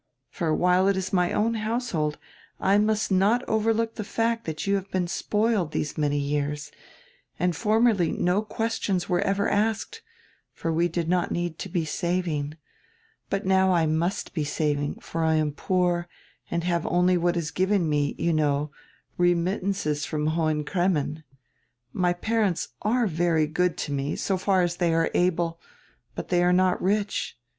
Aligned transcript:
For, 0.31 0.51
while 0.51 0.87
it 0.87 0.97
is 0.97 1.13
my 1.13 1.31
own 1.31 1.53
household, 1.53 2.17
I 2.59 2.79
must 2.79 3.11
not 3.11 3.47
overlook 3.47 3.93
die 3.93 4.01
fact 4.03 4.47
diat 4.47 4.65
you 4.65 4.73
have 4.73 4.89
been 4.89 5.07
spoiled 5.07 5.73
these 5.73 5.95
many 5.95 6.17
years, 6.17 6.71
and 7.37 7.55
formerly 7.55 8.11
no 8.11 8.41
questions 8.41 9.07
were 9.07 9.21
ever 9.21 9.47
asked, 9.47 10.01
for 10.53 10.73
we 10.73 10.87
did 10.87 11.07
not 11.07 11.29
need 11.31 11.59
to 11.59 11.69
be 11.69 11.85
saving; 11.85 12.57
but 13.29 13.45
now 13.45 13.73
I 13.75 13.85
must 13.85 14.33
be 14.33 14.43
saving, 14.43 14.95
for 14.95 15.23
I 15.23 15.35
am 15.35 15.51
poor 15.51 16.07
and 16.49 16.63
have 16.63 16.87
only 16.87 17.15
what 17.15 17.37
is 17.37 17.51
given 17.51 17.87
me, 17.87 18.15
you 18.17 18.33
know, 18.33 18.71
remittances 19.19 20.03
from 20.05 20.25
Hohen 20.33 20.63
Cremmen. 20.63 21.23
My 21.93 22.13
parents 22.13 22.69
are 22.81 23.05
very 23.05 23.45
good 23.45 23.77
to 23.77 23.91
me, 23.91 24.15
so 24.15 24.35
far 24.37 24.63
as 24.63 24.77
they 24.77 24.95
are 24.95 25.11
able, 25.13 25.61
but 26.15 26.29
they 26.29 26.41
are 26.43 26.51
not 26.53 26.81
rich. 26.81 27.37